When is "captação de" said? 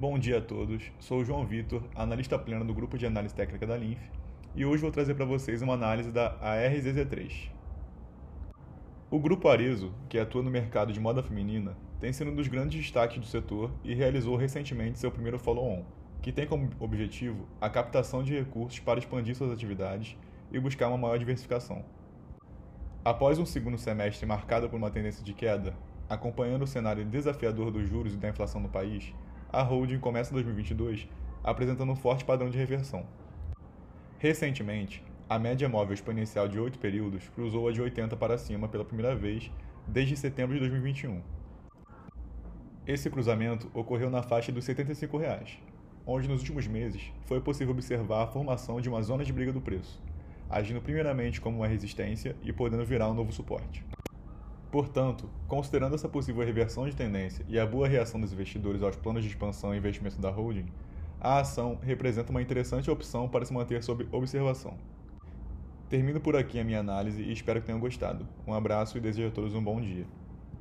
17.68-18.38